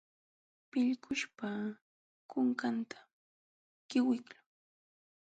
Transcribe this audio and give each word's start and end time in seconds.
Pillkuśhpa 0.69 1.49
kunkantam 2.29 3.07
qiwiqlun. 3.89 4.45